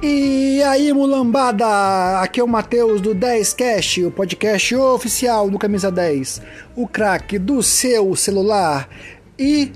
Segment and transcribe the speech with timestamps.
[0.00, 2.20] E aí, mulambada!
[2.20, 6.40] Aqui é o Matheus do 10Cast, o podcast oficial do Camisa 10,
[6.76, 8.88] o craque do seu celular.
[9.36, 9.72] E,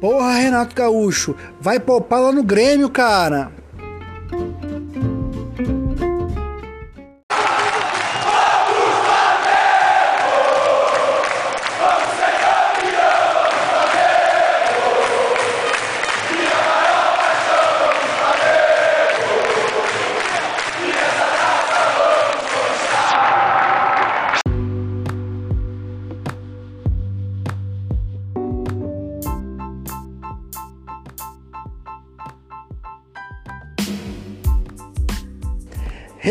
[0.00, 3.50] porra, Renato Gaúcho, vai poupar lá no Grêmio, cara!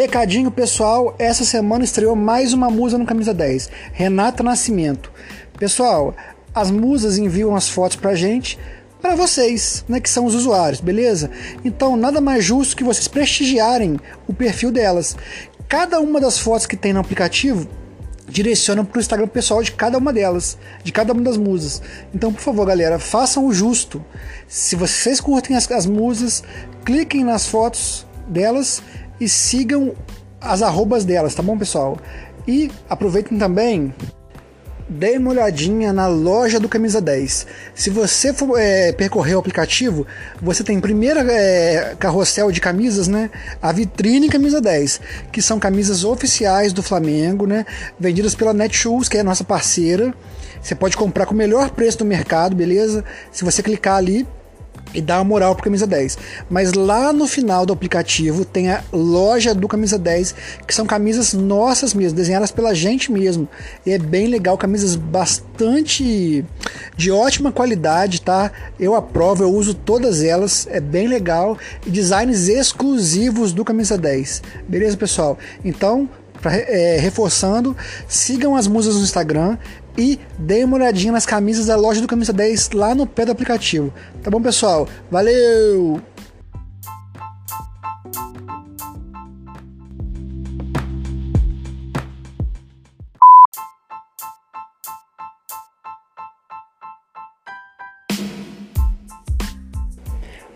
[0.06, 5.12] Recadinho pessoal, essa semana estreou mais uma musa no Camisa 10, Renata Nascimento.
[5.58, 6.16] Pessoal,
[6.54, 8.60] as musas enviam as fotos pra gente,
[9.02, 11.32] para vocês, né, que são os usuários, beleza?
[11.66, 15.18] Então, nada mais justo que vocês prestigiarem o perfil delas.
[15.68, 17.68] Cada uma das fotos que tem no aplicativo
[18.30, 21.82] direciona para o Instagram pessoal de cada uma delas, de cada uma das musas.
[22.14, 24.06] Então, por favor, galera, façam o justo.
[24.48, 26.44] Se vocês curtem as, as musas,
[26.86, 28.84] cliquem nas fotos delas
[29.20, 29.94] e sigam
[30.40, 31.98] as arrobas delas, tá bom, pessoal?
[32.48, 33.94] E aproveitem também,
[34.88, 37.48] deem uma olhadinha na loja do Camisa 10.
[37.74, 40.06] Se você for é, percorrer o aplicativo,
[40.42, 43.32] você tem primeira é, carrossel de camisas, né?
[43.62, 47.66] A vitrine Camisa 10, que são camisas oficiais do Flamengo, né?
[48.00, 50.14] Vendidas pela Netshoes, que é a nossa parceira.
[50.62, 53.04] Você pode comprar com o melhor preço do mercado, beleza?
[53.32, 54.28] Se você clicar ali,
[54.96, 56.18] e dá uma moral pro Camisa 10.
[56.50, 61.34] Mas lá no final do aplicativo tem a loja do Camisa 10, que são camisas
[61.34, 63.48] nossas mesmo, desenhadas pela gente mesmo.
[63.86, 66.46] E é bem legal, camisas bastante
[66.96, 68.52] de ótima qualidade, tá?
[68.80, 71.58] Eu aprovo, eu uso todas elas, é bem legal.
[71.86, 74.42] E designs exclusivos do Camisa 10.
[74.68, 75.38] Beleza, pessoal?
[75.64, 76.10] Então,
[76.42, 77.76] pra, é, reforçando,
[78.08, 79.58] sigam as musas no Instagram
[79.98, 83.32] e dê uma olhadinha nas camisas da loja do Camisa 10 lá no pé do
[83.32, 83.94] aplicativo.
[84.22, 84.88] Tá bom, pessoal?
[85.10, 86.02] Valeu!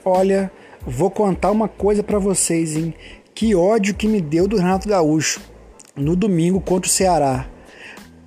[0.03, 0.51] Olha,
[0.85, 2.93] vou contar uma coisa para vocês, hein?
[3.35, 5.39] Que ódio que me deu do Renato Gaúcho
[5.95, 7.47] no domingo contra o Ceará.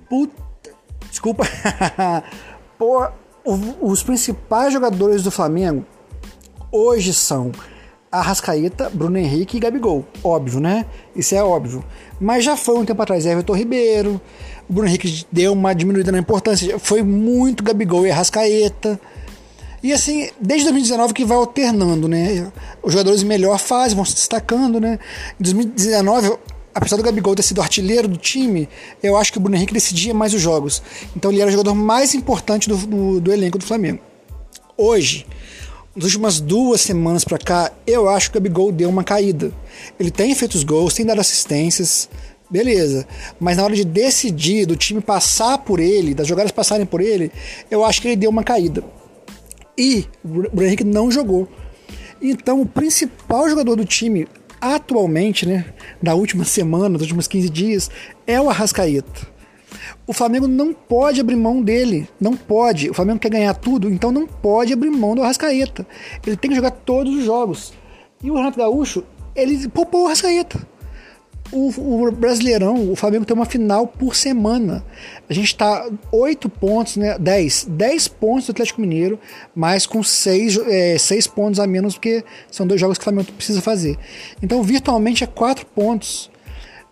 [0.09, 0.42] Puta
[1.23, 1.47] Desculpa.
[2.77, 3.07] Pô,
[3.79, 5.85] os principais jogadores do Flamengo
[6.69, 7.49] hoje são
[8.11, 10.05] Arrascaeta, Bruno Henrique e Gabigol.
[10.21, 10.85] Óbvio, né?
[11.15, 11.81] Isso é óbvio.
[12.19, 14.19] Mas já foi um tempo atrás Everton Ribeiro.
[14.69, 16.77] O Bruno Henrique deu uma diminuída na importância.
[16.77, 18.99] Foi muito Gabigol e Arrascaeta.
[19.81, 22.51] E assim, desde 2019 que vai alternando, né?
[22.81, 24.99] Os jogadores em melhor fase vão se destacando, né?
[25.39, 26.37] Em 2019,
[26.73, 28.67] apesar do Gabigol ter sido artilheiro do time,
[29.01, 30.81] eu acho que o Bruno Henrique decidia mais os jogos.
[31.15, 33.99] Então ele era o jogador mais importante do, do, do elenco do Flamengo.
[34.77, 35.25] Hoje,
[35.95, 39.51] nas últimas duas semanas para cá, eu acho que o Gabigol deu uma caída.
[39.99, 42.09] Ele tem feito os gols, tem dado assistências,
[42.49, 43.07] beleza.
[43.39, 47.31] Mas na hora de decidir, do time passar por ele, das jogadas passarem por ele,
[47.69, 48.83] eu acho que ele deu uma caída.
[49.77, 51.47] E o Bruno Henrique não jogou.
[52.21, 54.27] Então, o principal jogador do time
[54.63, 55.65] atualmente, né,
[56.01, 57.91] da última semana, dos últimos 15 dias,
[58.25, 59.33] é o Arrascaeta.
[60.07, 62.89] O Flamengo não pode abrir mão dele, não pode.
[62.89, 65.85] O Flamengo quer ganhar tudo, então não pode abrir mão do Arrascaeta.
[66.25, 67.73] Ele tem que jogar todos os jogos.
[68.21, 69.03] E o Renato Gaúcho,
[69.35, 70.65] ele poupou o Arrascaeta
[71.53, 74.83] o, o, Brasileirão, o Flamengo tem uma final por semana.
[75.29, 77.17] A gente está 8 pontos, né?
[77.17, 77.67] 10.
[77.69, 79.19] 10 pontos do Atlético Mineiro,
[79.55, 83.31] mas com 6, é, 6 pontos a menos, porque são dois jogos que o Flamengo
[83.31, 83.97] precisa fazer.
[84.41, 86.31] Então, virtualmente é 4 pontos.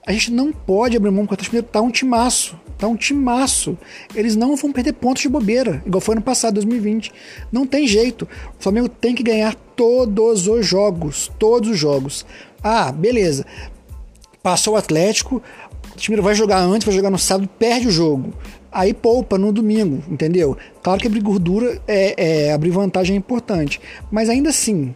[0.06, 2.60] A gente não pode abrir mão, porque o Atlético Mineiro tá um timaço.
[2.78, 3.78] Tá um timaço.
[4.16, 7.12] Eles não vão perder pontos de bobeira, igual foi no passado, 2020.
[7.52, 8.28] Não tem jeito.
[8.60, 11.32] O Flamengo tem que ganhar todos os jogos.
[11.38, 12.26] Todos os jogos.
[12.64, 13.46] Ah, beleza.
[14.44, 15.42] Passou o Atlético,
[15.94, 18.34] o time vai jogar antes, vai jogar no sábado, perde o jogo.
[18.72, 20.58] Aí poupa no domingo, entendeu?
[20.82, 23.82] Claro que abrir gordura, é, é abrir vantagem é importante.
[24.10, 24.94] Mas ainda assim,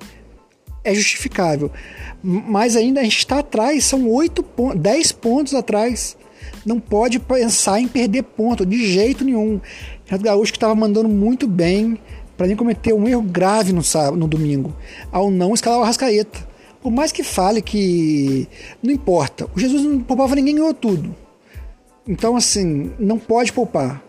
[0.84, 1.70] é justificável.
[2.24, 6.16] Mas ainda a gente está atrás, são 8 pontos, 10 pontos atrás.
[6.66, 9.60] Não pode pensar em perder ponto, de jeito nenhum.
[10.06, 12.00] Renato Gaúcho que estava mandando muito bem,
[12.38, 14.74] para nem cometer um erro grave no, sábado, no domingo,
[15.12, 16.55] ao não escalar o Arrascaeta.
[16.86, 18.48] Por mais que fale que
[18.84, 21.16] não importa, o Jesus não poupava ninguém, ganhou tudo.
[22.08, 24.04] Então, assim, não pode poupar.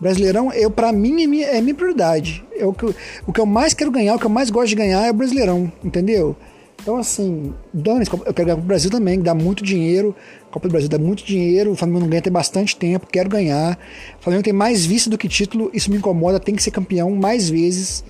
[0.00, 2.42] Brasileirão, eu para mim é minha, é minha prioridade.
[2.56, 2.86] É o que,
[3.26, 5.12] o que eu mais quero ganhar, o que eu mais gosto de ganhar é o
[5.12, 6.34] Brasileirão, entendeu?
[6.80, 10.16] Então, assim, dane eu quero ganhar o Brasil também, dá muito dinheiro.
[10.50, 13.78] Copa do Brasil dá muito dinheiro, o Flamengo não ganha tem bastante tempo, quero ganhar.
[14.18, 17.10] O Flamengo tem mais vice do que título, isso me incomoda, tem que ser campeão
[17.10, 18.02] mais vezes.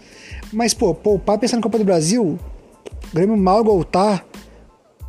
[0.53, 2.39] Mas, pô, poupar pensando na Copa do Brasil,
[3.13, 4.25] Grêmio mal voltar,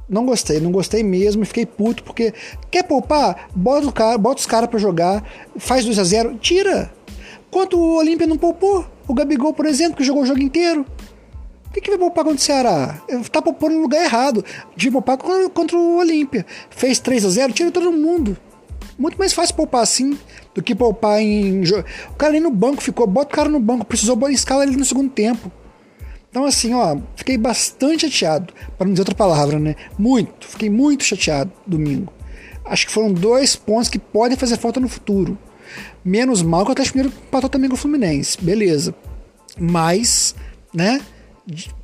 [0.10, 2.34] não gostei, não gostei mesmo, fiquei puto, porque
[2.70, 3.50] quer poupar?
[3.56, 5.24] Bota, o cara, bota os caras pra jogar,
[5.58, 6.94] faz 2 a 0 tira.
[7.50, 8.86] Quanto o Olímpia não poupou?
[9.08, 10.86] O Gabigol, por exemplo, que jogou o jogo inteiro.
[11.64, 13.02] Por que, que vai poupar contra o Ceará?
[13.32, 14.46] Tá poupando no lugar errado.
[14.76, 16.46] De poupar contra o Olímpia.
[16.70, 18.38] Fez 3 a 0 tira todo mundo.
[18.98, 20.18] Muito mais fácil poupar assim
[20.54, 21.64] do que poupar em.
[22.12, 24.86] O cara ali no banco ficou, bota o cara no banco, precisou escalar ele no
[24.86, 25.52] segundo tempo.
[26.34, 29.76] Então, assim, ó, fiquei bastante chateado, para não dizer outra palavra, né?
[30.00, 32.12] Muito, fiquei muito chateado domingo.
[32.66, 35.38] Acho que foram dois pontos que podem fazer falta no futuro.
[36.04, 38.96] Menos mal que o Atlético Mineiro empatou também com o Fluminense, beleza.
[39.60, 40.34] Mas,
[40.74, 41.02] né?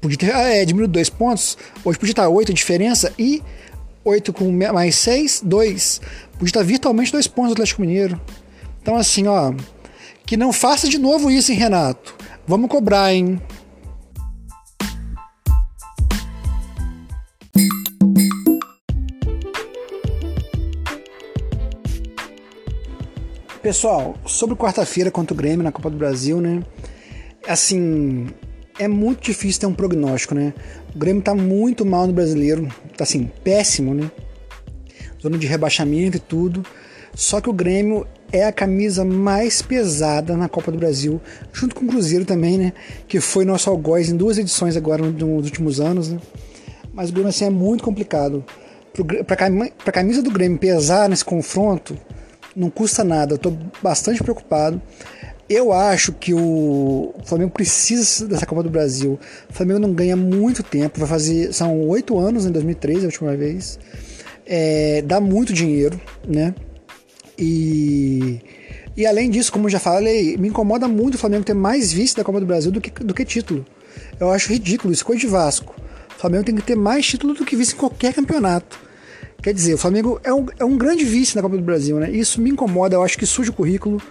[0.01, 1.55] podia ter ah, é, diminuído dois pontos,
[1.85, 3.43] hoje podia estar oito diferença e
[4.03, 6.01] 8 com mais 6, 2.
[6.31, 8.19] Podia estar virtualmente dois pontos do Atlético Mineiro.
[8.81, 9.53] Então, assim, ó,
[10.25, 12.15] que não faça de novo isso, hein, Renato?
[12.47, 13.39] Vamos cobrar, hein?
[23.61, 26.63] Pessoal, sobre quarta-feira contra o Grêmio na Copa do Brasil, né?
[27.45, 28.27] Assim,
[28.79, 30.53] é muito difícil ter um prognóstico, né?
[30.95, 34.09] O Grêmio tá muito mal no brasileiro, tá assim, péssimo, né?
[35.21, 36.65] Zona de rebaixamento e tudo.
[37.13, 41.19] Só que o Grêmio é a camisa mais pesada na Copa do Brasil,
[41.51, 42.71] junto com o Cruzeiro também, né?
[43.09, 46.17] Que foi nosso algoz em duas edições agora nos últimos anos, né?
[46.93, 48.41] Mas o Grêmio assim é muito complicado.
[49.27, 49.35] Para
[49.85, 51.97] a camisa do Grêmio pesar nesse confronto,
[52.55, 53.35] não custa nada.
[53.35, 54.81] Eu tô bastante preocupado.
[55.49, 59.19] Eu acho que o Flamengo precisa dessa Copa do Brasil.
[59.49, 61.51] O Flamengo não ganha muito tempo, vai fazer.
[61.53, 63.79] São oito anos em 2013, a última vez.
[64.45, 66.53] É, dá muito dinheiro, né?
[67.37, 68.41] E,
[68.95, 72.23] e além disso, como já falei, me incomoda muito o Flamengo ter mais vice da
[72.23, 73.65] Copa do Brasil do que, do que título.
[74.19, 75.73] Eu acho ridículo isso, coisa de Vasco.
[76.15, 78.79] O Flamengo tem que ter mais título do que vice em qualquer campeonato.
[79.41, 82.11] Quer dizer, o Flamengo é um, é um grande vice na Copa do Brasil, né?
[82.11, 84.01] Isso me incomoda, eu acho que suja o currículo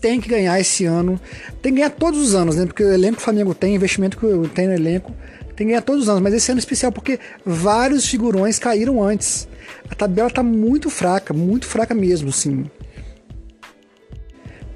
[0.00, 1.20] tem que ganhar esse ano.
[1.60, 2.66] Tem que ganhar todos os anos, né?
[2.66, 5.14] Porque o elenco que o Flamengo tem, investimento que tem no elenco,
[5.56, 6.22] tem que ganhar todos os anos.
[6.22, 9.48] Mas esse ano é especial porque vários figurões caíram antes.
[9.90, 12.66] A tabela tá muito fraca, muito fraca mesmo, sim.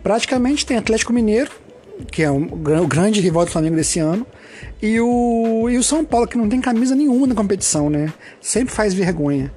[0.03, 1.51] Praticamente tem Atlético Mineiro,
[2.11, 4.27] que é um, o grande rival do Flamengo desse ano,
[4.81, 8.13] e o, e o São Paulo, que não tem camisa nenhuma na competição, né?
[8.41, 9.53] Sempre faz vergonha.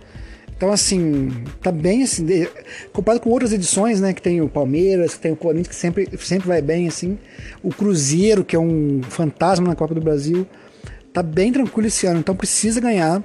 [0.57, 1.31] Então, assim,
[1.61, 2.25] tá bem assim,
[2.93, 4.13] comparado com outras edições, né?
[4.13, 7.17] Que tem o Palmeiras, que tem o Corinthians, que sempre, sempre vai bem, assim.
[7.61, 10.47] O Cruzeiro, que é um fantasma na Copa do Brasil,
[11.11, 13.21] tá bem tranquilo esse ano, então precisa ganhar.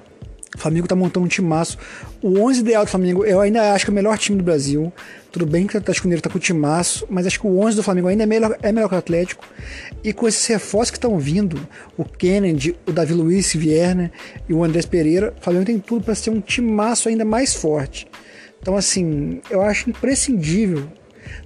[0.55, 1.79] O Flamengo tá montando um timaço.
[2.20, 4.93] O 11 ideal do Flamengo, eu ainda acho que é o melhor time do Brasil.
[5.31, 7.76] Tudo bem que o Atlético Mineiro tá com o timaço, mas acho que o 11
[7.76, 9.44] do Flamengo ainda é melhor, é melhor que o Atlético.
[10.02, 11.56] E com esses reforços que estão vindo,
[11.97, 14.11] o Kennedy, o Davi Luiz se vier, né,
[14.49, 18.08] e o Andrés Pereira, o Flamengo tem tudo para ser um timaço ainda mais forte.
[18.61, 20.88] Então, assim, eu acho imprescindível.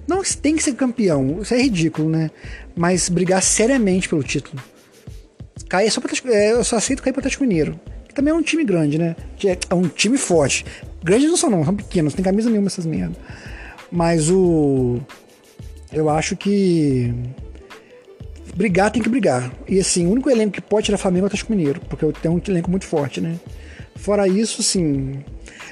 [0.07, 2.31] Não tem que ser campeão, isso é ridículo, né?
[2.75, 4.61] Mas brigar seriamente pelo título.
[5.69, 7.79] Cair só pra, é, eu só aceito cair pro Atlético Mineiro
[8.15, 9.15] também é um time grande, né?
[9.69, 10.65] É um time forte.
[11.03, 13.17] Grandes não são, não, são pequenos, não tem camisa nenhuma essas merdas.
[13.91, 14.99] Mas o.
[15.91, 17.13] Eu acho que.
[18.55, 19.51] Brigar tem que brigar.
[19.67, 22.31] E assim, o único elenco que pode tirar Flamengo é o Atlético Mineiro, porque tem
[22.31, 23.35] um elenco muito forte, né?
[23.95, 25.19] Fora isso, assim.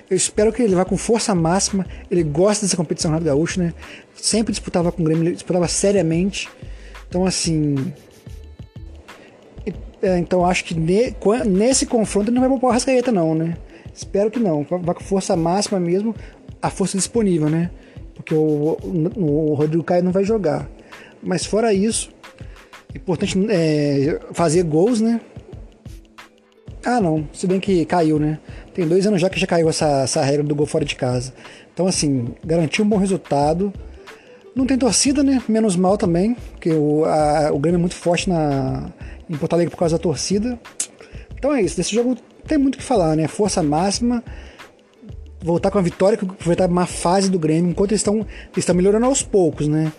[0.10, 1.86] Eu espero que ele vá com força máxima.
[2.12, 3.74] Ele gosta dessa competição Renato Gaúcho, né?
[4.14, 6.50] Sempre disputava com o Grêmio, disputava seriamente.
[7.08, 7.94] Então, assim,
[10.04, 13.56] é, então acho que ne, nesse confronto ele não vai poupar o Rascaeta, não, né?
[13.94, 14.66] Espero que não.
[14.70, 16.14] Vá com força máxima mesmo,
[16.62, 17.72] a força disponível, né?
[18.14, 18.78] Porque o,
[19.16, 20.70] o, o Rodrigo Caio não vai jogar.
[21.22, 22.10] Mas fora isso,
[22.94, 25.22] importante é, fazer gols, né?
[26.86, 27.26] Ah, não.
[27.32, 28.40] Se bem que caiu, né?
[28.74, 31.34] Tem dois anos já que já caiu essa, essa regra do gol fora de casa.
[31.74, 33.72] Então, assim, garantir um bom resultado.
[34.54, 35.42] Não tem torcida, né?
[35.48, 38.92] Menos mal também, porque o, a, o Grêmio é muito forte na,
[39.34, 40.60] em Porto Alegre por causa da torcida.
[41.38, 42.16] Então é isso, desse jogo
[42.48, 43.28] tem muito o que falar, né?
[43.28, 44.24] Força máxima,
[45.42, 48.26] voltar com a vitória, aproveitar uma fase do Grêmio, enquanto eles estão
[48.56, 49.92] estão melhorando aos poucos, né?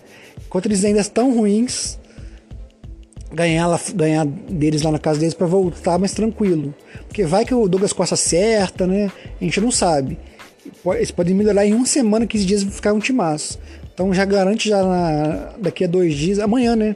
[0.45, 1.99] Enquanto eles ainda estão ruins,
[3.31, 6.73] ganhar, lá, ganhar deles lá na casa deles para voltar mais tranquilo.
[7.07, 9.11] Porque vai que o Douglas Costa acerta, né?
[9.39, 10.17] A gente não sabe.
[10.85, 13.59] Eles podem melhorar em uma semana, 15 dias, ficar um timaço.
[13.93, 16.93] Então já garante já na, daqui a dois dias, amanhã, né?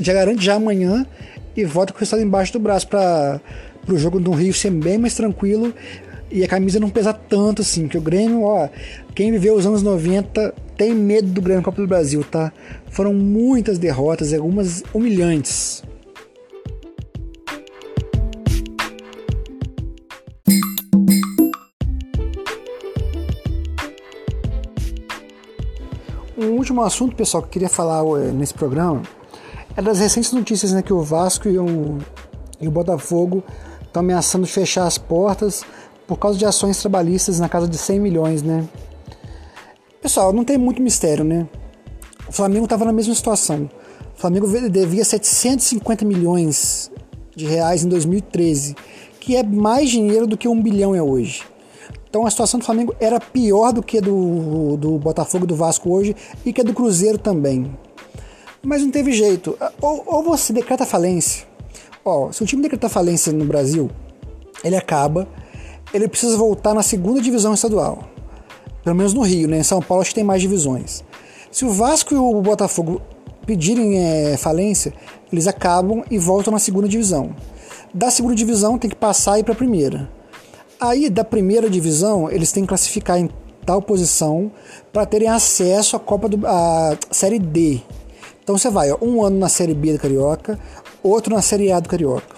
[0.00, 1.06] já garante já amanhã
[1.56, 3.40] e volta com o resultado embaixo do braço para
[3.84, 5.72] pro jogo do Rio ser bem mais tranquilo
[6.30, 8.68] e a camisa não pesar tanto assim, que o Grêmio, ó,
[9.14, 12.52] quem viveu os anos 90 tem medo do Grêmio Copa do Brasil, tá?
[12.90, 15.84] Foram muitas derrotas, algumas humilhantes.
[26.36, 29.02] Um último assunto, pessoal, que eu queria falar nesse programa
[29.76, 31.98] é das recentes notícias né, que o Vasco e o,
[32.60, 33.44] e o Botafogo
[33.84, 35.64] estão ameaçando fechar as portas
[36.06, 38.66] por causa de ações trabalhistas na casa de 100 milhões, né?
[40.00, 41.46] Pessoal, não tem muito mistério, né?
[42.28, 43.68] O Flamengo estava na mesma situação.
[44.16, 46.90] O Flamengo devia 750 milhões
[47.34, 48.74] de reais em 2013,
[49.20, 51.42] que é mais dinheiro do que um bilhão é hoje.
[52.08, 56.16] Então a situação do Flamengo era pior do que do, do Botafogo do Vasco hoje
[56.46, 57.70] e que a do Cruzeiro também.
[58.66, 59.56] Mas não teve jeito.
[59.80, 61.46] Ou, ou você decreta falência.
[62.04, 63.88] Ó, se o time decretar falência no Brasil,
[64.64, 65.28] ele acaba
[65.92, 68.08] ele precisa voltar na segunda divisão estadual.
[68.82, 69.58] Pelo menos no Rio, né?
[69.58, 71.04] Em São Paulo acho que tem mais divisões.
[71.50, 73.00] Se o Vasco e o Botafogo
[73.46, 74.92] pedirem é, falência,
[75.32, 77.34] eles acabam e voltam na segunda divisão.
[77.94, 80.10] Da segunda divisão tem que passar e ir para a primeira.
[80.78, 83.30] Aí da primeira divisão eles têm que classificar em
[83.64, 84.50] tal posição
[84.92, 87.80] para terem acesso à Copa do à Série D.
[88.46, 90.56] Então você vai ó, um ano na Série B do Carioca,
[91.02, 92.36] outro na Série A do Carioca.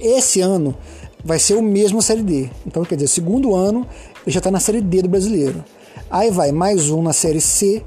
[0.00, 0.74] Esse ano
[1.22, 2.48] vai ser o mesmo Série D.
[2.66, 3.86] Então, quer dizer, segundo ano
[4.24, 5.62] ele já está na Série D do brasileiro.
[6.10, 7.84] Aí vai mais um na Série C,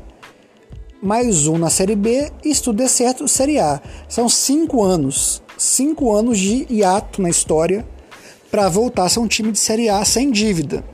[1.01, 3.81] mais um na Série B e se tudo der certo, Série A.
[4.07, 5.41] São cinco anos.
[5.57, 7.83] Cinco anos de hiato na história
[8.51, 10.85] para voltar a ser um time de Série A sem dívida.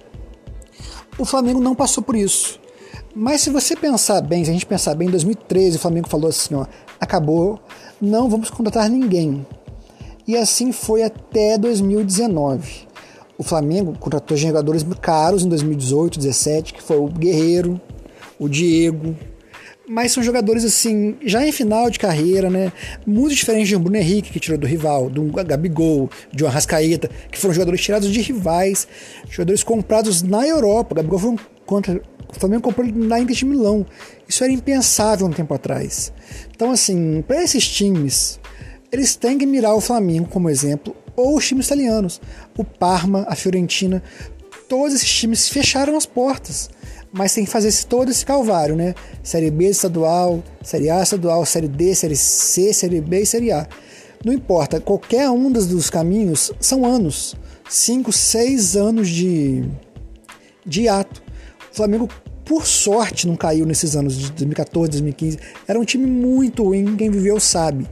[1.17, 2.58] O Flamengo não passou por isso.
[3.15, 6.29] Mas se você pensar bem, se a gente pensar bem, em 2013 o Flamengo falou
[6.29, 6.65] assim, ó,
[6.99, 7.59] acabou,
[7.99, 9.45] não vamos contratar ninguém.
[10.27, 12.87] E assim foi até 2019.
[13.37, 17.79] O Flamengo contratou jogadores caros em 2018, 2017, que foi o Guerreiro,
[18.37, 19.15] o Diego,
[19.89, 22.71] mas são jogadores assim, já em final de carreira, né?
[23.07, 27.09] Muito diferentes de um Bruno Henrique, que tirou do rival, do Gabigol, de um Arrascaeta,
[27.31, 28.87] que foram jogadores tirados de rivais,
[29.27, 30.91] jogadores comprados na Europa.
[30.91, 31.37] O Gabigol foi um
[31.69, 32.01] contra.
[32.27, 33.85] O Flamengo comprou na Inter de Milão.
[34.27, 36.11] Isso era impensável um tempo atrás.
[36.55, 38.39] Então, assim, para esses times
[38.91, 42.19] eles têm que mirar o Flamengo como exemplo, ou os times italianos.
[42.57, 44.01] O Parma, a Fiorentina,
[44.67, 46.69] todos esses times fecharam as portas.
[47.11, 48.93] Mas tem que fazer esse, todo esse calvário, né?
[49.23, 53.67] Série B estadual, Série A estadual, Série D, Série C, Série B e Série A.
[54.23, 57.35] Não importa, qualquer um dos caminhos são anos.
[57.67, 59.63] Cinco, seis anos de,
[60.65, 61.28] de ato.
[61.79, 62.09] Flamengo,
[62.45, 65.39] por sorte, não caiu nesses anos de 2014, 2015.
[65.67, 67.87] Era um time muito ruim, quem viveu sabe.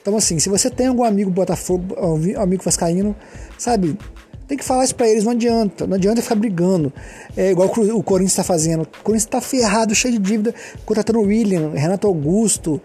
[0.00, 1.96] Então, assim, se você tem algum amigo Botafogo,
[2.36, 3.16] amigo Vascaíno,
[3.56, 3.96] sabe,
[4.46, 5.86] tem que falar isso pra eles, não adianta.
[5.86, 6.92] Não adianta ficar brigando.
[7.36, 8.82] É igual o Corinthians está fazendo.
[8.82, 12.80] O Corinthians está ferrado, cheio de dívida, contratando o William, Renato Augusto.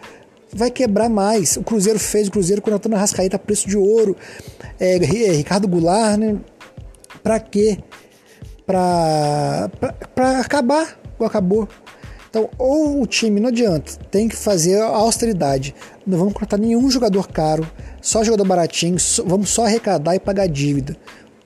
[0.54, 1.58] Vai quebrar mais.
[1.58, 4.16] O Cruzeiro fez, o Cruzeiro contratando a Rascaíta a preço de ouro.
[4.80, 6.38] É, é, Ricardo Goulart, né?
[7.22, 7.78] Pra quê?
[8.70, 10.96] Pra acabar.
[11.20, 11.68] Acabou.
[12.30, 15.74] Então, ou o time não adianta, tem que fazer a austeridade.
[16.06, 17.68] Não vamos contratar nenhum jogador caro,
[18.00, 20.96] só jogador baratinho, só, vamos só arrecadar e pagar dívida.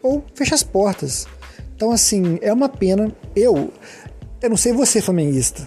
[0.01, 1.25] Ou fecha as portas.
[1.73, 3.09] Então, assim, é uma pena.
[3.33, 3.71] Eu,
[4.41, 5.65] eu não sei você, flamenguista,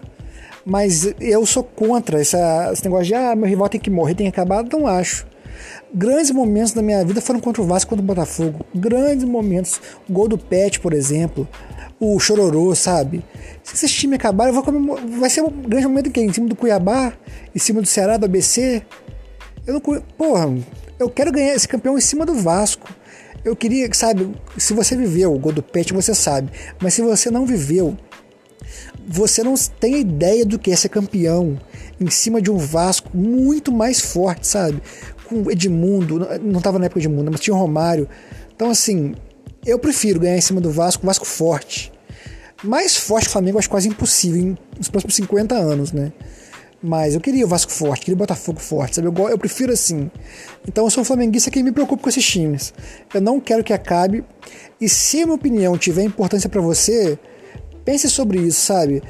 [0.62, 4.30] mas eu sou contra essa, esse negócio de ah, meu rival tem que morrer, tem
[4.30, 4.62] que acabar.
[4.62, 5.26] Não acho.
[5.92, 8.64] Grandes momentos da minha vida foram contra o Vasco contra o Botafogo.
[8.74, 9.80] Grandes momentos.
[10.08, 11.48] O gol do Pet, por exemplo
[11.98, 13.24] o Chororô, sabe?
[13.62, 16.26] Se acabarem, eu vou vai ser um grande momento quem?
[16.26, 17.12] Em cima do Cuiabá?
[17.54, 18.82] Em cima do Ceará, do ABC?
[19.66, 19.80] Eu não.
[20.16, 20.54] Porra,
[20.98, 22.88] eu quero ganhar esse campeão em cima do Vasco.
[23.44, 26.50] Eu queria, sabe, se você viveu o gol do Pet, você sabe.
[26.80, 27.96] Mas se você não viveu,
[29.06, 31.58] você não tem ideia do que é ser campeão
[32.00, 34.82] em cima de um Vasco muito mais forte, sabe?
[35.28, 38.08] Com Edmundo, não estava na época de Edmundo, mas tinha o Romário.
[38.54, 39.14] Então, assim,
[39.64, 41.92] eu prefiro ganhar em cima do Vasco, Vasco forte.
[42.62, 46.12] Mais forte que o Flamengo, acho quase impossível nos próximos 50 anos, né?
[46.82, 49.08] Mas eu queria o Vasco forte, queria o Botafogo forte, sabe?
[49.08, 50.10] Eu, eu prefiro assim.
[50.66, 52.72] Então eu sou um flamenguista que me preocupa com esses times.
[53.12, 54.24] Eu não quero que acabe.
[54.80, 57.18] E se a minha opinião tiver importância para você,
[57.84, 59.02] pense sobre isso, sabe?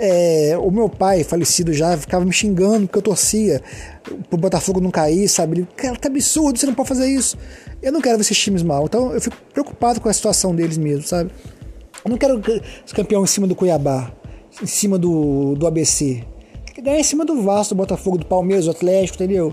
[0.00, 3.60] É, o meu pai, falecido já, ficava me xingando porque eu torcia
[4.30, 5.58] pro Botafogo não cair, sabe?
[5.58, 7.36] Ele, cara, tá absurdo, você não pode fazer isso.
[7.82, 10.78] Eu não quero ver esses times mal, então eu fico preocupado com a situação deles
[10.78, 11.32] mesmo, sabe?
[12.04, 12.40] Eu não quero
[12.86, 14.12] ser campeão em cima do Cuiabá,
[14.62, 16.22] em cima do, do ABC.
[16.80, 19.52] Ganhar em cima do Vasco, do Botafogo, do Palmeiras, do Atlético, entendeu?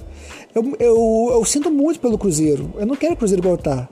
[0.53, 2.71] Eu, eu, eu sinto muito pelo Cruzeiro.
[2.77, 3.89] Eu não quero o Cruzeiro voltar.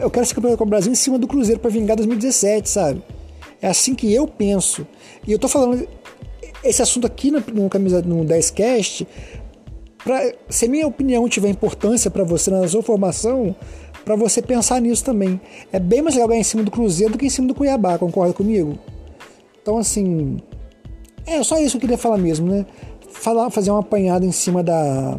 [0.00, 3.02] Eu quero ser campeão do Brasil em cima do Cruzeiro para vingar 2017, sabe?
[3.62, 4.86] É assim que eu penso.
[5.26, 5.86] E eu tô falando
[6.62, 9.06] esse assunto aqui no, no, camisa, no 10cast,
[10.04, 13.54] pra, se minha opinião tiver importância para você na sua formação,
[14.04, 15.40] para você pensar nisso também.
[15.72, 17.98] É bem mais legal ganhar em cima do Cruzeiro do que em cima do Cuiabá,
[17.98, 18.78] concorda comigo?
[19.62, 20.38] Então, assim,
[21.26, 22.66] é só isso que eu queria falar mesmo, né?
[23.10, 25.18] Falar, fazer uma apanhada em cima da,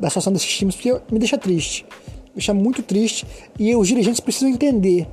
[0.00, 1.84] da situação desses times, porque me deixa triste.
[2.26, 3.26] Me deixa muito triste.
[3.58, 5.06] E os dirigentes precisam entender.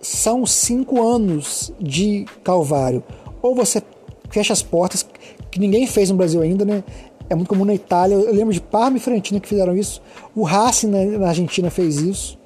[0.00, 3.02] São cinco anos de calvário.
[3.42, 3.82] Ou você
[4.30, 5.06] fecha as portas,
[5.50, 6.84] que ninguém fez no Brasil ainda, né?
[7.28, 8.14] É muito comum na Itália.
[8.14, 10.02] Eu lembro de Parma e Fiorentina que fizeram isso.
[10.34, 12.38] O Racing na Argentina fez isso.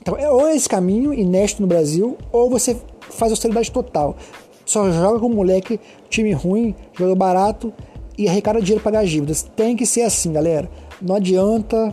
[0.00, 2.76] Então, é ou esse caminho inédito no Brasil, ou você
[3.10, 4.16] faz austeridade total.
[4.64, 7.72] Só joga com moleque, time ruim, jogador barato
[8.16, 9.42] e arrecada dinheiro para pagar as dívidas.
[9.56, 10.70] Tem que ser assim, galera.
[11.00, 11.92] Não adianta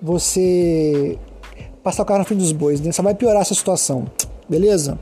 [0.00, 1.18] você
[1.82, 2.92] passar o carro na frente dos bois, né?
[2.92, 4.06] Só vai piorar essa situação.
[4.48, 4.98] Beleza?